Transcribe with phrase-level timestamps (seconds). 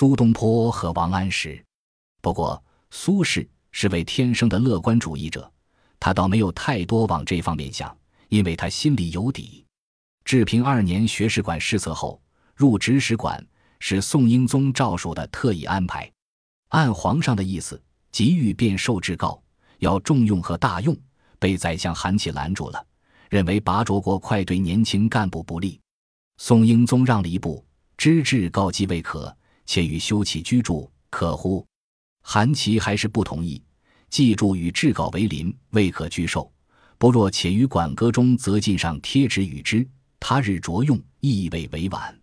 [0.00, 1.62] 苏东坡和王安石。
[2.22, 5.52] 不过，苏轼是位天生的乐观主义者，
[5.98, 7.94] 他倒没有太多往这方面想，
[8.30, 9.62] 因为他心里有底。
[10.24, 12.18] 治平二年学士馆失策后，
[12.56, 13.46] 入直史馆
[13.78, 16.10] 是宋英宗诏书的特意安排，
[16.68, 17.78] 按皇上的意思，
[18.10, 19.42] 急欲便受制告，
[19.80, 20.96] 要重用和大用，
[21.38, 22.82] 被宰相韩琦拦住了，
[23.28, 25.78] 认为拔擢国快对年轻干部不利。
[26.38, 27.62] 宋英宗让了一步，
[27.98, 29.36] 知制告即未可，
[29.70, 31.64] 且与修葺居住，可乎？
[32.22, 33.62] 韩琦还是不同意，
[34.08, 36.52] 记住与制稿为邻，未可拒受。
[36.98, 42.20] 不若且于馆阁中则进上贴纸与之，他日着用，亦未委婉。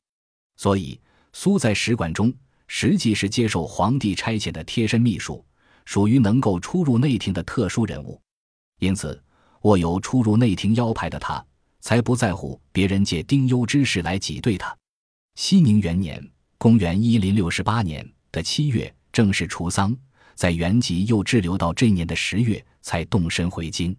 [0.58, 1.00] 所以
[1.32, 2.34] 苏在使馆中，
[2.68, 5.42] 实际是接受皇帝差遣的贴身秘书，
[5.86, 8.22] 属于能够出入内廷的特殊人物。
[8.80, 9.24] 因此，
[9.62, 11.42] 握有出入内廷腰牌的他，
[11.80, 14.78] 才不在乎别人借丁忧之事来挤兑他。
[15.36, 16.22] 熙宁元年
[16.58, 18.94] （公元一零六八年）的七月。
[19.14, 19.98] 正式除丧，
[20.36, 23.96] 在原籍又滞留到这年的十月，才动身回京。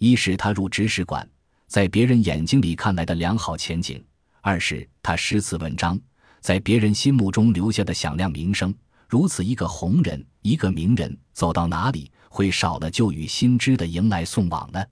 [0.00, 1.28] 一是他入直使馆，
[1.68, 4.00] 在别人眼睛里看来的良好前景；
[4.40, 5.96] 二是他诗词文章
[6.40, 8.74] 在别人心目中留下的响亮名声。
[9.08, 14.84] 如此一个红人，一个名人，走到哪里会少了旧与新知的迎来送往呢？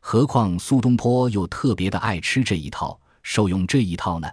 [0.00, 4.28] 何况苏东坡又特别的爱吃这一套，受用这一套呢？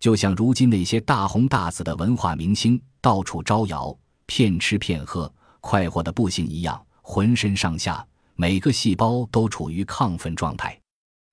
[0.00, 3.96] 就像如今那些大红大紫的文化明星，到处招摇。
[4.28, 10.76] 骗吃骗喝，快活的不行一样，浑身上下每个细胞都处于亢奋状态，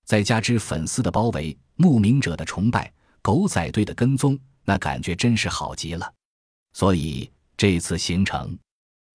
[0.06, 6.14] 再加之粉丝的包围、慕名者的崇拜、狗仔队的跟踪，那感觉真是好极了。
[6.74, 7.28] 所以
[7.58, 8.56] 这次行程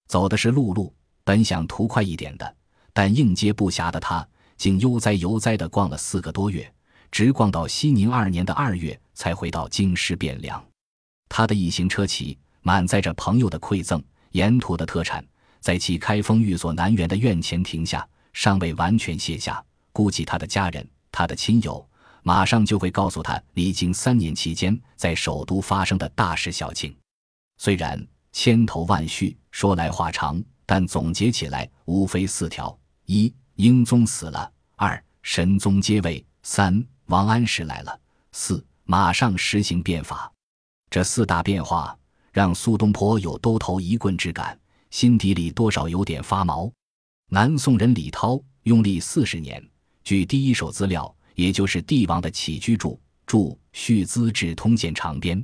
[0.08, 2.56] 走的是陆路，本想图快一点的，
[2.92, 6.74] 但应接不暇的他，竟悠哉悠哉的逛了四个多月，
[7.10, 10.62] 直逛到熙宁二年的二月，才回到京师汴梁。
[11.28, 12.38] 他的一行车骑。
[12.60, 15.24] 满载着朋友的馈赠、沿途的特产，
[15.58, 19.64] 在其开封寓所南园的院前停下，尚未完全卸下。
[19.90, 21.88] 估计他的家人、他的亲友，
[22.22, 26.94] 马上就会告诉他，历经三年期间在首都发生的大事小情。
[27.56, 37.92] 虽然千头万绪，说来话长，但总结起来无非四条：一、英宗死了；二、神宗接位；三、王安石来了；
[38.32, 40.32] 四、马上实行变法。
[40.88, 41.94] 这四大变化。
[42.30, 44.56] 让苏东坡有兜头一棍之感，
[44.90, 46.70] 心底里多少有点发毛。
[47.30, 49.66] 南宋人李涛用历四十年，
[50.04, 55.40] 据第一手资料，也就是帝王的起居注注《续资治通鉴长编》，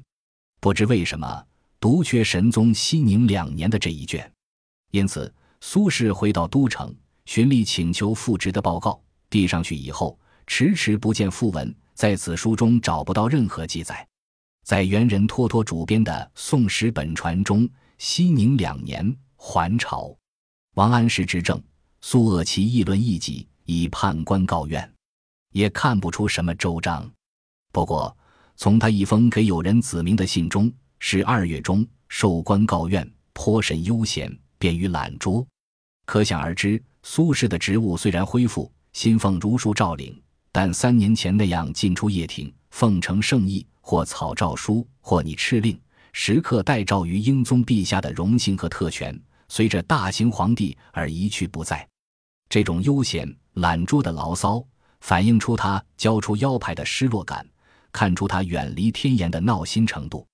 [0.60, 1.44] 不知为什么
[1.80, 4.30] 独缺神宗熙宁两年的这一卷，
[4.92, 14.06] 因此苏轼回到都城，循例请求复职的报告递上去以后，迟迟不见复文，在此书中找不到任何记载。
[14.64, 17.68] 在元人托托主编的《宋史本传》中，
[17.98, 20.16] 熙宁两年还朝，
[20.74, 21.62] 王安石执政，
[22.00, 24.90] 苏鄂其议论异己，以判官告怨，
[25.52, 27.10] 也看不出什么周章。
[27.72, 28.16] 不过，
[28.56, 35.46] 从他一封给友人子明的信中，是二月中受官告怨，颇甚悠闲，便于懒拙。
[36.06, 40.18] 可想而知，苏轼的职务虽然恢复，新俸如数照领，
[40.56, 43.66] 但三年前那样进出掖庭，奉承圣意。
[43.86, 45.78] 或草诏书，或拟敕令，
[46.14, 51.86] 时刻待诏于英宗陛下的荣幸和特权，随着大行皇帝而一去不在。
[52.48, 54.64] 这种悠闲懒惰的牢骚，
[55.02, 57.46] 反映出他交出腰牌的失落感，
[57.92, 60.26] 看出他远离天颜的闹心程度。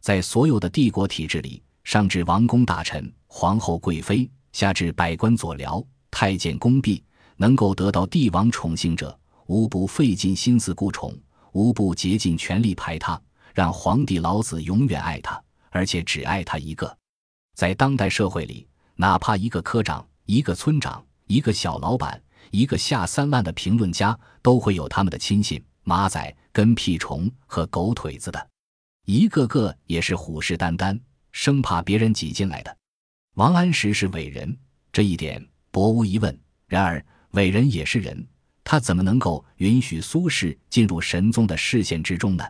[0.00, 7.02] 在所有的帝国体制里，上至王公大臣、皇后贵妃，下至百官佐僚、太监宫婢，
[7.36, 11.16] 能够得到帝王宠幸者，无不费尽心思顾宠。
[11.52, 13.20] 无不竭尽全力排他，
[13.52, 15.38] 让皇帝老子永远爱他，
[15.68, 16.96] 而且只爱他一个。
[17.54, 22.18] 在当代社会里，哪怕一个科长、一个村长、一个小老板、
[22.50, 28.48] 一个下三滥的评论家，都会有他们的亲信、马仔、跟屁虫和狗腿子的，
[29.04, 30.98] 一个个也是虎视眈眈，
[31.32, 32.74] 生怕别人挤进来的。
[33.34, 34.56] 王安石是伟人，
[34.90, 36.40] 这一点薄无疑问。
[36.66, 38.26] 然而，伟人也是人。
[38.64, 42.44] 他怎么能够允许苏轼进入神宗的视线之中呢？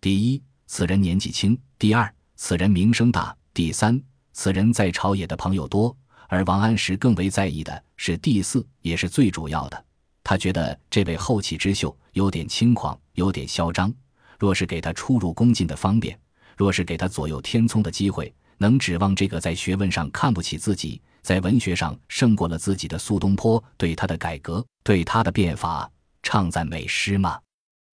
[0.00, 4.02] 第一，此人年纪轻；第二，此人名声大；第三，
[4.32, 5.96] 此人在朝野的朋友多。
[6.28, 9.84] 而王安石更为在意的是第四，也是最主要的。
[10.24, 13.92] 他觉得这位后起之秀有点轻狂，有点嚣张。
[14.38, 16.18] 若是给他出入宫禁的方便，
[16.56, 21.00] 若是给他左右天聪的机会，能指望这个在学问上看不起自己？
[21.22, 25.90] 在文学上胜过了自己的苏东坡，对他的改革、对他的变法
[26.22, 27.40] 唱赞美诗吗？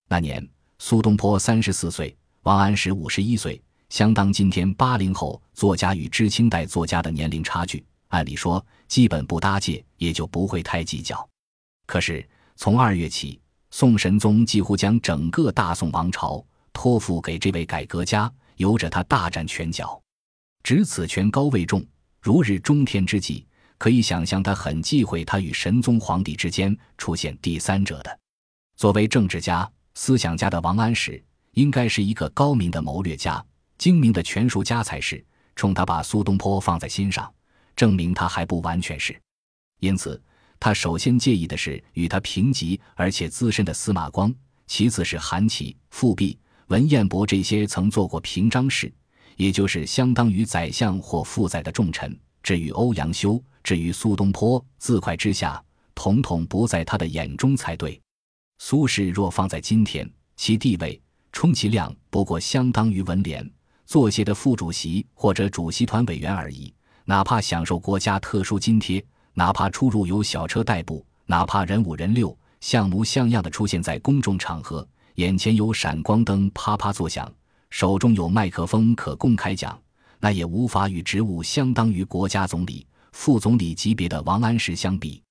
[0.09, 0.45] 那年
[0.79, 7.85] 苏东坡三十四岁，王安石五十一岁，相当今天八零后作家与知青代作家的年龄差距。
[8.07, 11.27] 按理说，基本不搭界，也就不会太计较。
[11.85, 13.39] 可是从二月起，
[13.69, 16.43] 宋神宗几乎将整个大宋王朝
[16.73, 20.01] 托付给这位改革家，由着他大展拳脚，
[20.63, 21.85] 执此权高位重，
[22.21, 23.45] 如日中天之际，
[23.77, 28.19] 可以想象他很忌讳他与神宗皇帝之间出现第三者的。
[28.75, 31.23] 作为政治家、思想家的王安石，
[31.53, 33.43] 应该是一个高明的谋略家、
[33.77, 35.23] 精明的权术家才是。
[35.55, 37.29] 冲他把苏东坡放在心上。
[37.75, 39.17] 证明他还不完全是，
[39.79, 40.21] 因此
[40.59, 44.33] 他首先介意的是与他平级而且资深的司马光，
[44.67, 46.37] 其次是韩琦、富弼、
[46.67, 48.91] 文彦博这些曾做过平章事，
[49.39, 52.13] 也就是相当于宰相或副宰的重臣。
[52.43, 55.63] 至于欧阳修，至于苏东坡，自快之下，
[55.95, 57.97] 统统不在他的眼中才对。
[58.57, 61.01] 苏轼若放在今天，其地位
[61.31, 63.49] 充其量不过相当于文联
[63.85, 66.73] 作协的副主席或者主席团委员而已。
[67.05, 69.01] 哪怕享受国家特殊津贴，
[69.33, 77.31] 哪怕出入有小车代步，哪怕人五人六，像模像样的出现在公众场合，眼前有闪光灯啪啪作响，
[77.69, 79.79] 手中有麦克风可公开讲，
[80.19, 85.21] 那也无法与职务相当于国家总理、副总理级别的王安石相比。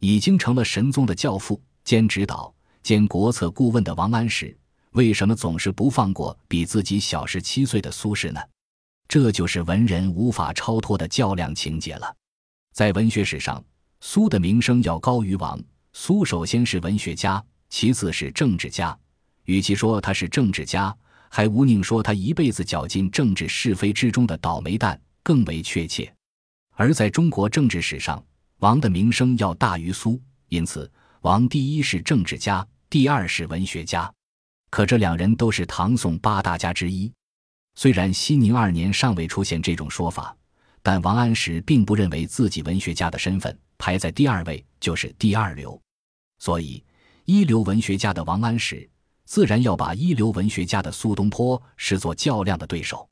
[0.00, 4.56] 已经成了神宗的教父兼指导兼国策顾问的王安石，
[4.92, 8.40] 为什么总是不放过比自己小十七岁的苏轼呢？
[9.08, 12.14] 这就是文人无法超脱的较量情节了。
[12.74, 13.64] 在文学史上，
[14.00, 15.58] 苏的名声要高于王。
[15.92, 18.96] 苏首先是文学家，其次是政治家。
[19.46, 20.94] 与其说他是政治家，
[21.28, 26.12] 还无宁说他一辈子搅进政治是非之中的倒霉蛋更为确切。
[26.74, 28.24] 而在中国政治史上，
[28.58, 30.90] 王的名声要大于苏，因此
[31.22, 34.12] 王第一是政治家，第二是文学家。
[34.70, 37.10] 可这两人都是唐宋八大家之一。
[37.74, 40.36] 虽然熙宁二年尚未出现这种说法，
[40.82, 45.80] 但王安石并不认为自己文学家的身份排在第二位就是第二流，
[46.38, 46.84] 所以
[47.24, 48.88] 一流文学家的王安石
[49.28, 53.06] 自然要把一流文学家的苏东坡视作较量的对手。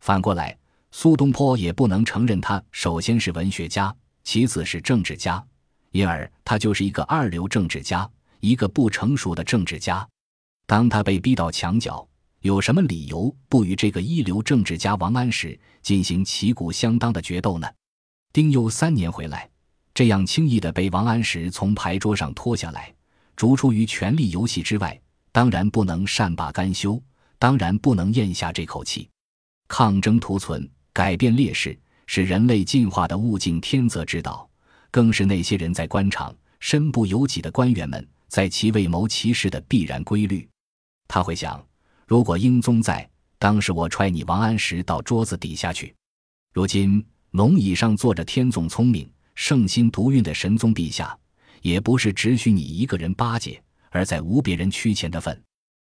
[0.00, 0.58] 反过来，
[0.90, 3.94] 苏东坡也不能承认他首先是文学家，
[4.24, 5.40] 其次是政治家，
[5.92, 8.10] 因而他就是一个二流政治家，
[8.40, 10.04] 一个不成熟的政治家。
[10.66, 12.04] 当他被逼到墙角。
[12.40, 17.68] 有什么理由不与这个一流政治家王安石进行旗鼓相当的决斗呢？
[18.32, 19.48] 丁忧三年回来，
[19.94, 22.92] 这样轻易的被王安石从牌桌上拖下来，
[23.36, 25.00] 逐出于权力游戏之外，
[25.32, 27.02] 当然不能善罢甘休，
[27.38, 29.08] 当然不能咽下这口气。
[29.66, 31.76] 抗争图存，改变劣势，
[32.06, 34.48] 是人类进化的物竞天择之道，
[34.90, 40.46] 更是那些人在官场身不由己的官员们在其位谋其事的必然规律。
[41.08, 41.60] 他会想。
[42.06, 43.08] 如果英宗在，
[43.38, 45.94] 当时我踹你王安石到桌子底下去。
[46.52, 51.16] 如今龙椅上坐着天纵聪明、圣心独运的神宗陛下，
[51.62, 53.62] 也不是只许你一个人巴结，
[53.92, 55.40] 而在无别人趋前的份。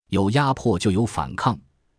[0.09, 1.55] 有压迫就有反抗，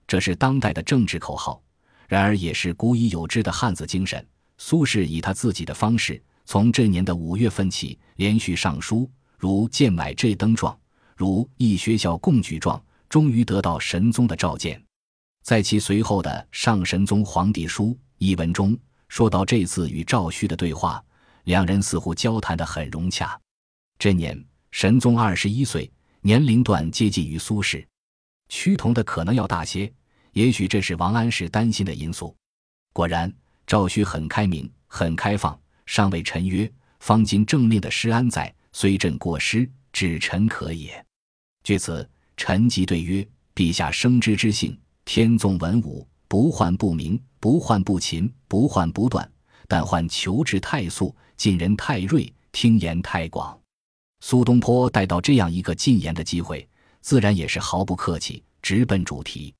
[0.09, 1.63] 这是当代的政治口号，
[2.09, 4.27] 然而也是古已有之的汉子精神。
[4.59, 9.09] 苏轼以他自己的方式，从这年的五月份起，连续上书，
[9.39, 10.77] 如建买这灯状，
[11.17, 12.83] 如议学校贡举状。
[13.09, 14.81] 终于得到神宗的召见，
[15.43, 17.87] 在其随后的《上神宗皇帝书》
[18.19, 21.03] 一文中，说到这次与赵顼的对话，
[21.43, 23.37] 两人似乎交谈得很融洽。
[23.99, 24.41] 这年
[24.71, 27.85] 神宗二十一岁，年龄段接近于苏轼，
[28.49, 29.93] 趋同的可能要大些，
[30.33, 32.35] 也许这是王安石担心的因素。
[32.93, 33.33] 果然，
[33.67, 41.05] 赵顼很开明，很开放，上谓臣曰：“方今政令的施安在，虽朕过失，指臣可也。”
[41.65, 42.09] 据此。
[42.43, 44.75] 臣即对曰：“陛下生之之性，
[45.05, 49.31] 天纵文武，不患不明，不患不勤，不患不断，
[49.69, 53.60] 但患求治太速，近人太锐，听言太广。”
[54.21, 56.69] 苏东坡带到这样一个进言的机会，
[57.01, 59.55] 自然也是毫不客气，直奔主题。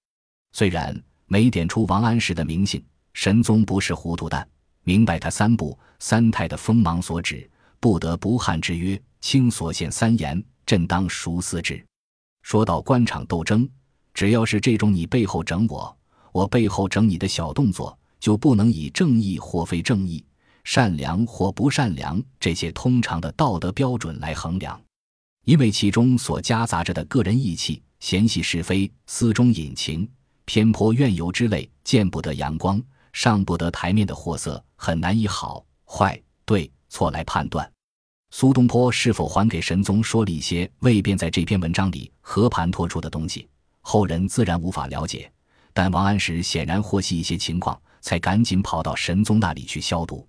[0.53, 2.83] 虽然没点出王安石的名姓，
[3.15, 4.47] 神宗不是糊涂蛋，
[4.85, 7.49] 明白他三不三太的锋芒所指，
[7.81, 11.83] 不得不汗之曰：“卿所献三言，朕当熟思之。”
[12.43, 13.69] 说到官场斗争，
[14.13, 15.97] 只要是这种你背后整我，
[16.33, 20.23] 我背后整你的小动作，就不能以正义或非正义、
[20.65, 24.81] 善良或不善良这些通常的道德标准来衡量，
[25.45, 30.09] 因为其中所夹杂着的个人义气、嫌隙是非、私中隐情、
[30.45, 37.71] 偏颇怨尤之类见不得阳光、上不得台面的货色，很难以好坏、对错来判断。
[38.33, 43.49] 苏东坡是否还给神宗说了一些未便在这篇文章里和盘托出的东西，
[43.81, 45.31] 后人自然无法了解。
[45.73, 50.27] 但王安石显然获悉一些情况，才赶紧跑到神宗那里去消毒。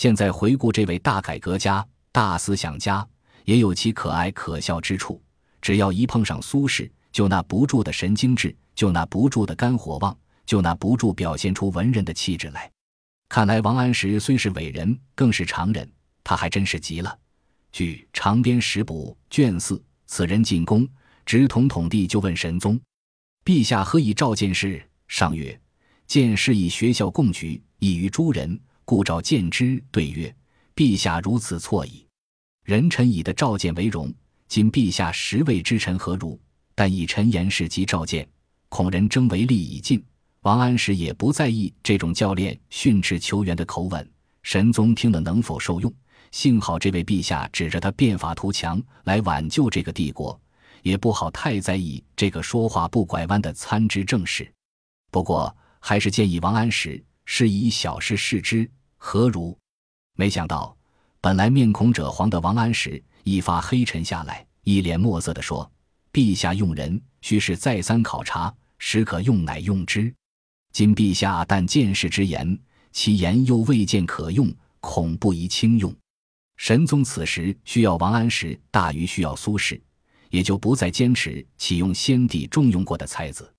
[0.00, 3.06] 现在回顾这位大改革家、大思想家，
[3.44, 5.20] 也有其可爱可笑之处。
[5.60, 10.16] 只要一碰上苏轼，就那不住的神经质，就那不住的肝火旺，
[10.46, 12.72] 就那不住表现出文人的气质来。
[13.28, 15.86] 看来王安石虽是伟人，更是常人，
[16.24, 17.18] 他还真是急了。
[17.70, 20.88] 据《长编十补》卷四，此人进宫，
[21.26, 22.80] 直统统地就问神宗
[23.44, 25.60] ：“陛下何以召见师？”上曰
[26.08, 28.58] ：“见师以学校共举，异于诸人，
[28.90, 30.34] 故召见之。”对曰
[30.74, 32.04] ：“陛下如此错矣。
[32.64, 34.12] 人臣以的召见为荣。
[34.48, 36.36] 今陛下实位之臣何如？
[36.74, 38.28] 但以臣言事及召见，
[38.68, 40.04] 恐人争为利已尽。”
[40.42, 44.10] 王安石也不在意这种教练训斥球员的口吻。
[44.42, 45.94] 神宗听了能否受用？
[46.32, 50.40] 幸好这位陛下指着他变法图强来挽救这个帝国，
[50.82, 54.52] 也不好太在意这个说话不拐弯的参知政事。
[55.12, 58.68] 不过还是建议王安石是以小事示之，
[59.02, 59.56] 何如？
[60.14, 60.76] 没想到
[61.22, 65.68] 本来面孔赭黄的王安石一发黑沉下来，一脸墨色地说
[66.12, 70.14] ：“陛下用人须是再三考察，时可用乃用之。
[70.72, 72.56] 今陛下但见事之言，
[72.92, 75.92] 其言又未见可用，恐不宜轻用。”
[76.58, 79.80] 神宗此时需要王安石大于需要苏轼，
[80.28, 83.50] 也就不再坚持启用先帝重用过的才子。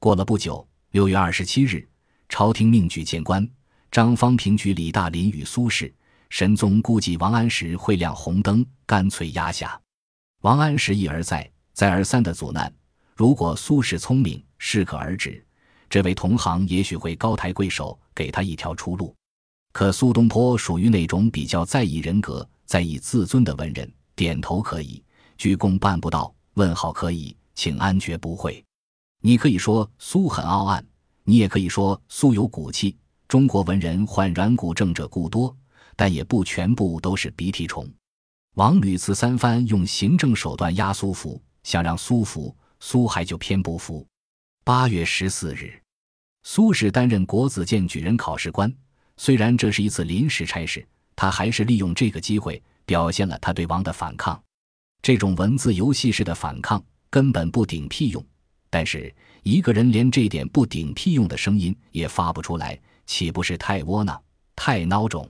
[0.00, 1.86] 过了不久，六月二十七日，
[2.30, 3.46] 朝廷命举谏官
[3.90, 5.92] 张方平举李大林与苏轼。
[6.30, 9.80] 神宗估计王安石会亮红灯，干脆压下。
[10.42, 12.72] 王安石一而再、再而三的阻难。
[13.16, 15.42] 如果苏轼聪明，适可而止，
[15.88, 19.14] 这位同行也许会高抬贵手，给他一条出路。
[19.72, 25.02] 可苏东坡属于那种比较在意人格、在意自尊的文人，点头可以，
[25.38, 28.62] 鞠躬办不到，问好可以，请安绝不会。
[29.22, 30.84] 你可以说苏很傲岸，
[31.24, 32.96] 你也可以说苏有骨气。
[33.28, 35.54] 中国文人患软骨症者固多，
[35.94, 37.86] 但也不全部都是鼻涕虫。
[38.54, 44.06] 王屡次三番用行政手段压苏福，想让苏福，苏还就偏不服。
[44.64, 45.78] 八月十四日，
[46.42, 48.74] 苏轼担任国子监举人考试官。
[49.18, 54.42] 虽然这是一次临时差事，他还是利用这个机会表现了他对王的反抗。
[55.02, 58.24] 这种文字游戏式的反抗根本不顶屁用，
[58.70, 64.22] 但是一个人连这点不顶屁用的声音也发不出来，岂不是太窝囊、
[64.54, 65.28] 太孬种？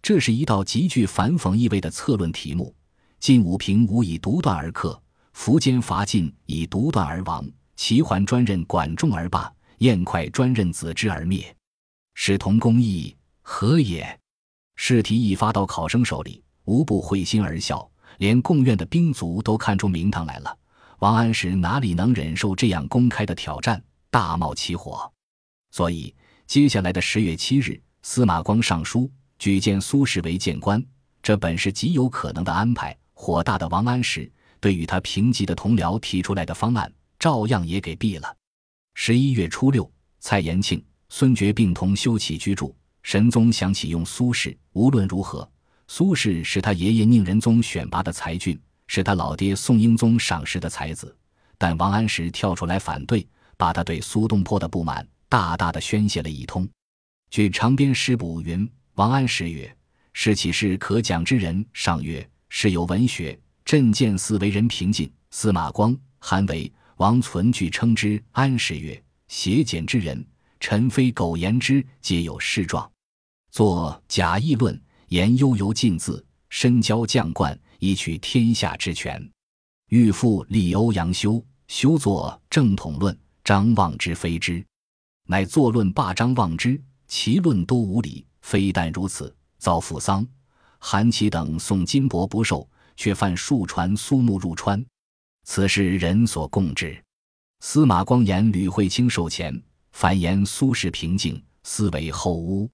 [0.00, 2.72] 这是一道极具反讽意味的策论题目。
[3.18, 4.98] 晋武平无以独断而克，
[5.34, 7.44] 苻坚伐晋以独断而亡，
[7.74, 11.54] 齐桓专任管仲而罢，晏快专任子之而灭，
[12.14, 13.14] 使同公义。
[13.42, 14.18] 何也？
[14.76, 20.56] 试题一发到考生手里，无不会心而笑，连贡院的兵卒都看出名堂来了。
[21.00, 25.12] 王安石哪里能忍受这样公开的挑战，大冒起火。
[25.72, 26.14] 所以，
[26.48, 30.82] 接下来的十月七日，司马光上书举荐苏轼为谏官，
[31.22, 32.96] 这本是极有可能的安排。
[33.12, 38.34] 火大的王安石对与他平级的同僚提出来的方案，照样也给毙了。
[38.94, 39.88] 十一月初六，
[40.20, 42.74] 蔡延庆、孙觉并同修起居住。
[43.02, 45.46] 神宗想启用苏轼，无论如何，
[45.86, 51.14] 苏轼是他爷爷宁仁宗选拔的才俊，是他老爹宋英宗赏识的才子。
[51.58, 53.28] 但王安石跳出来反对，
[53.58, 56.68] 把他对苏东坡的不满大大的宣泄了一通。
[57.30, 59.76] 据《长编诗补》云：“王安石曰
[60.14, 68.22] ：‘是岂是可讲之人？’上曰：‘是有文学，朕见似为人平静。’司马光、韩维、王存俱称之。
[68.32, 70.26] 安石曰：‘写简之人，
[70.58, 72.90] 臣非苟言之，皆有事状。’”
[73.52, 79.30] 作假议论，言悠游尽字，深交将冠，以取天下之权。
[79.90, 84.64] 欲复立欧阳修，修作正统论，张望之非之，
[85.30, 88.26] 乃作论罢张望之，其论多无理。
[88.40, 90.26] 非但如此，遭扶丧，
[90.78, 92.66] 韩琦等送金帛不受，
[92.96, 94.82] 却犯数船苏木入川。
[95.44, 96.98] 此事人所共知。
[97.60, 102.66] 司马光言吕惠卿受钱，反言苏轼平静，思为后污。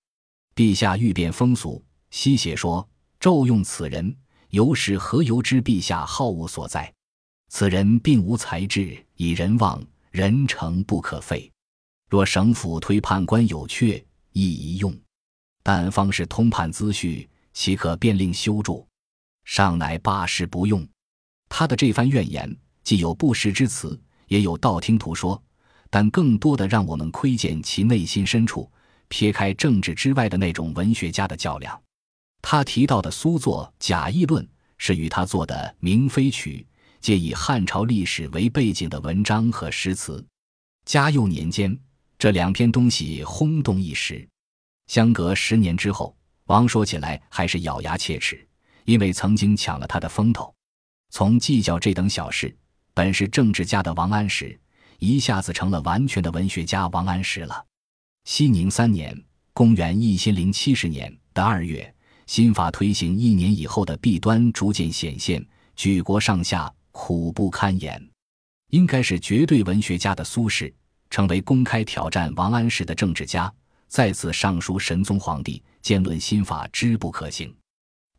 [0.54, 4.16] 陛下欲变风俗，西写说骤用此人，
[4.50, 5.60] 由是何由之？
[5.60, 6.94] 陛下好恶所在。
[7.48, 9.82] 此人并无才智，以人望，
[10.12, 11.50] 人诚不可废。
[12.08, 14.94] 若省府推判官有缺，亦宜用。
[15.62, 18.86] 但方是通判资序，岂可便令修筑？
[19.44, 20.86] 尚乃罢事不用。
[21.48, 25.42] 他的这番怨言，既有不实之词，也有道听途说，
[25.90, 28.70] 但更多的让我们窥见其内心深处。
[29.08, 31.80] 撇开政治之外的那种文学家的较量，
[32.42, 34.44] 他提到的苏作《假议论》
[34.78, 36.66] 是与他做的《明妃曲》
[37.00, 40.24] 皆以汉朝历史为背景的文章和诗词。
[40.86, 41.78] 嘉佑年间，
[42.24, 44.26] 这两篇东西轰动一时。
[44.86, 46.16] 相隔十年之后，
[46.46, 48.48] 王说起来还是咬牙切齿，
[48.86, 50.50] 因为曾经抢了他的风头。
[51.10, 52.56] 从计较这等小事，
[52.94, 54.58] 本是政治家的王安石，
[55.00, 57.62] 一下子成了完全的文学家王安石了。
[58.24, 59.14] 熙宁三年
[59.52, 61.94] （公元一千零七十年）的二月，
[62.26, 68.02] 新法推行一年以后的弊端逐渐显现，举国上下苦不堪言。
[68.70, 70.72] 应该是绝对文学家的苏轼，
[71.14, 73.52] 成为公开挑战王安石的政治家。
[73.86, 77.54] 再次上书神宗皇帝，见论新法之不可行。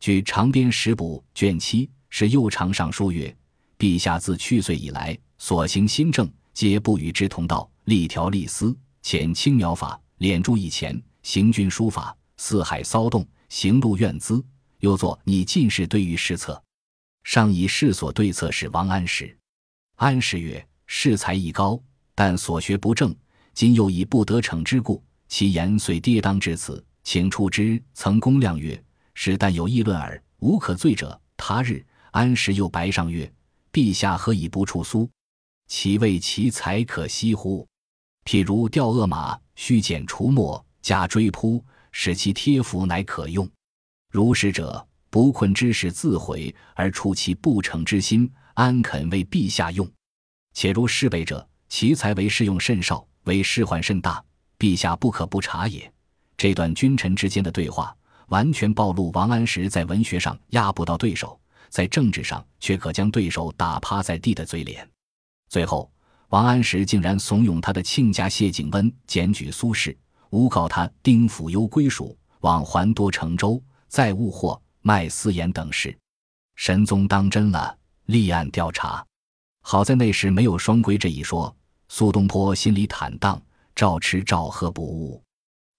[0.00, 3.36] 据《长编十补》卷七，是右长上书曰
[3.78, 7.70] ：“陛下自去岁以来所行新政，皆不与之同道。
[7.84, 14.42] 立条立司，遣青苗法，敛著一钱，行军书法，四海骚动，行路怨资。
[14.78, 16.62] 又作拟进士对于施策，
[17.24, 19.36] 上以世所对策是王安石。
[19.96, 21.78] 安石曰：士才艺高，
[22.16, 23.14] 但所学不正，
[23.54, 27.82] 今又以不得逞之故。”其言遂跌宕至此，请出之。
[27.94, 28.80] 曾公亮曰
[29.12, 33.30] ：“是但有议论耳，无可罪者。”他日，安石又白上曰
[33.72, 35.08] ：“陛下何以不处苏？
[35.66, 37.66] 其为其才可惜乎？
[38.24, 43.48] 譬如调恶马，须剪除墨，加追扑，使其贴服，乃可用。
[44.10, 49.90] 如是者，不困之事自毁，而出其不成之心，安肯为陛下用？
[50.54, 54.22] 且如侍北者，其才为适用甚少，为事患甚大。”
[54.58, 55.92] 陛下不可不察也。
[56.36, 57.94] 这段君臣之间的对话，
[58.28, 64.88] 完全暴露王安石在文学上压不到对手，在政治上却可将对手打趴在地的嘴脸。
[65.48, 65.90] 最后，
[66.28, 69.96] 王安石竟然怂恿他的亲家谢景温检举苏轼，
[70.30, 75.96] 诬告他丁府幽归属，往还多成州，再误货卖私盐等事。
[76.54, 79.04] 神宗当真了，立案调查。
[79.62, 81.55] 好在那时没有双规这一说，
[81.88, 83.40] 苏东坡心里坦荡。
[83.76, 85.22] 照吃照喝不误，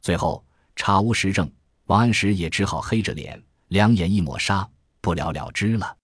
[0.04, 0.46] 最后
[0.76, 1.52] 查无实证，
[1.86, 4.70] 王安石也只好黑着脸，两眼一抹纱，
[5.02, 5.98] 不了了之了。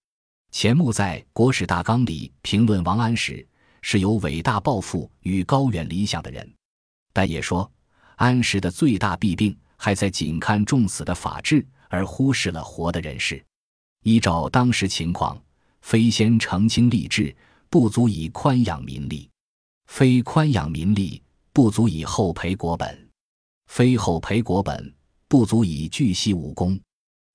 [0.50, 3.48] 钱穆在《国史大纲》里评论王安石
[3.84, 6.52] 是有伟大抱负与高远理想的人，
[7.14, 7.72] 但也说
[8.16, 13.46] 安石的最大弊病还在仅看重死的法治，而忽视了活的人事。
[14.02, 15.40] 依照当时情况，
[15.82, 17.36] 非先澄清吏治，
[17.70, 19.30] 不足以宽养民力；
[19.88, 21.22] 非宽养民力。
[21.56, 23.10] 不足以厚培国本，
[23.68, 24.92] 非厚培国本，
[25.28, 26.80] 不足以巨细武功。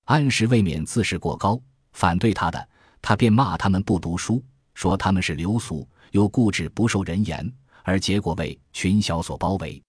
[0.07, 2.69] 安石未免自视过高，反对他的，
[3.01, 7.49] 他便骂他们不读书，说他们是流俗，又固执不受人言，
[7.85, 9.81] 而结果为群小所包围。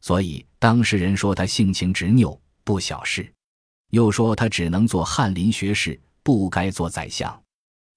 [0.00, 3.30] 所以当事人说他性情执拗，不小事，
[3.90, 7.42] 又说他只能做翰林学士，不该做宰相。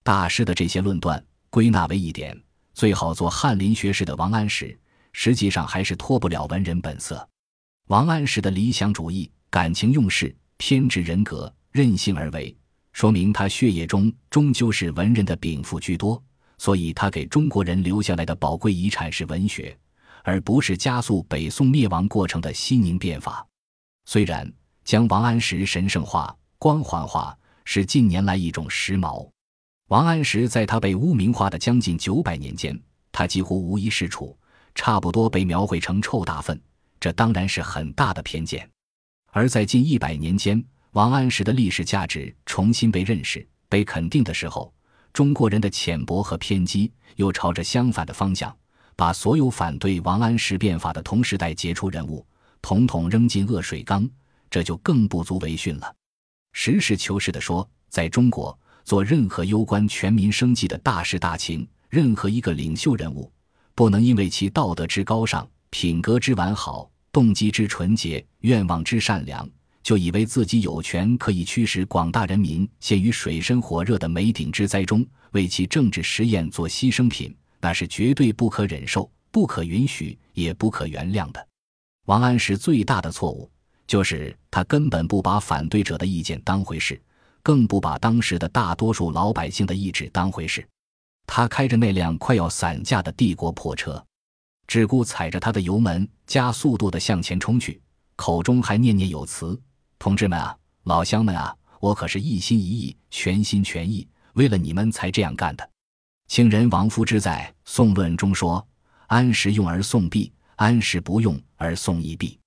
[0.04, 2.38] 大师的这些论断归纳为一点：
[2.80, 4.80] 最好做翰林学士的王安石。
[5.12, 7.28] 实际上还是脱不了文人本色。
[7.88, 12.56] 王安石的理想主义、感情用事、偏执人格、任性而为，
[12.94, 16.24] 说明他血液中终究是文人的禀赋居多。
[16.58, 19.78] 所以他给中国人留下来的宝贵遗产是文学，
[20.24, 23.46] 而不是加速北宋灭亡过程的西宁变法。
[24.06, 24.50] 虽然
[24.86, 29.30] 将王安石神圣化、光环化是近年来一种时髦，
[29.90, 32.80] 王安石在他被污名化的将近九百年间，
[33.12, 34.38] 他几乎无一是处。
[34.76, 36.62] 差不多被描绘成臭大粪，
[37.00, 38.70] 这当然是很大的偏见。
[39.32, 44.72] 而在近一百年间，王安石的历史价值重新被认识、被肯定的时候，
[45.12, 48.56] 中国人的浅薄和偏激又朝着相反的方向，
[48.96, 52.24] 把所有反对王安石变法的同时代杰出人物
[52.62, 54.08] 统统扔进恶水缸，
[54.52, 55.96] 这就更不足为训了。
[56.54, 58.58] 实事求是地说，在中国
[58.90, 63.32] 做任何攸关全民生计的大事大情，任何一个领袖人物。
[63.76, 69.48] 不能因为其道德之高尚、品格之完好、动机之纯洁、愿望之善良，
[69.84, 81.48] 就以为自己有权可以驱使广大人民陷于水深火热的煤顶之灾中，为其政治实验做牺牲品，那是绝对不可忍受、不可允许、也不可原谅的。
[82.08, 83.48] 王安石最大的错误，
[83.86, 87.00] 就是他根本不把反对者的意见当回事，
[87.42, 90.68] 更不把当时的大多数老百姓的意志当回事。
[91.26, 94.04] 他开着那辆快要散架的帝国破车，
[94.66, 97.80] 只顾踩着他的油门加速度的向前冲去，
[98.16, 99.60] 口中还念念有词
[100.00, 105.70] ：“同志们啊，老乡们啊，我可是一心一意、全心全意，为了你们才这样干的。”
[106.28, 108.68] 清人王夫之在《宋论》中说
[109.08, 112.40] ：“安时用而宋币，安时不用而宋亦弊。”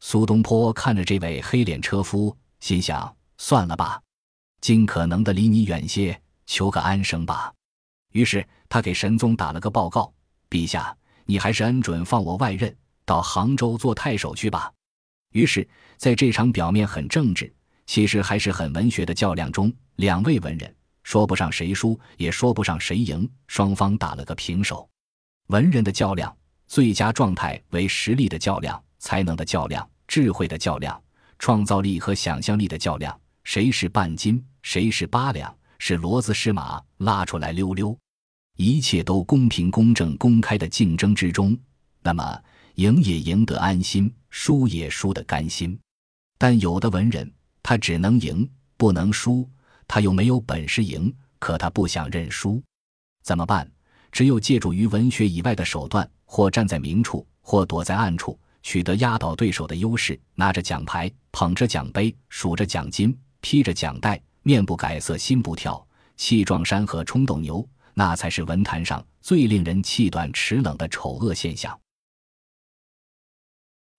[0.00, 4.02] 苏东坡看着这位黑脸车夫，心想：“算了吧，
[4.62, 7.52] 尽可能的离你远些，求个安生吧。”
[8.12, 10.10] 于是他给神宗打了个报告
[10.48, 10.96] ：“陛下，
[11.26, 14.72] 你还是恩准放我外任，到杭州做太守去吧。
[15.32, 17.52] 于是，在这场表面很政治，
[17.86, 24.88] 其实还是很文学的较量中，两位文人说不上谁输，也说不上谁赢，双方打了个平手。
[25.48, 26.34] 文人的较量，
[26.66, 31.02] 最佳状态为实力的较量、才能的较量、智慧的较量、
[31.38, 33.18] 创造力和想象力的较量。
[33.44, 37.96] 谁是半斤，谁是八两，是骡子是马，拉出来溜溜。
[38.56, 41.56] 一切都公平、公正、公开的竞争之中，
[42.02, 42.40] 那么
[42.76, 45.78] 赢也赢得安心，输也输得甘心。
[46.38, 47.30] 但有的文人，
[47.62, 49.48] 他只能赢，不能输，
[49.86, 52.62] 他又没有本事赢，可他不想认输，
[53.22, 53.70] 怎么办？
[54.10, 67.66] 只有借助于文学以外的手段，或站在明处，或躲在暗处，取得压倒对手的优势，拿着奖牌，捧着奖杯，数着奖金，披着奖带，面不改色心不跳，气壮山河冲斗牛。
[67.94, 71.78] 那才是文坛上最令人气短齿冷的丑恶现象。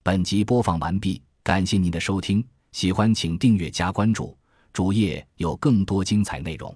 [0.01, 4.35] 本集播放完毕，感谢您的收听，喜欢请订阅加关注，
[4.73, 6.75] 主页有更多精彩内容。